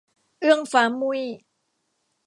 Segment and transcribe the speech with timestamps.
[0.39, 1.21] เอื้องฟ้ามุ่ย